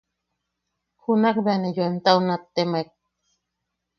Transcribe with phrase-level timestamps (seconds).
[1.01, 2.89] Junak bea ne yoemtau nattemaek: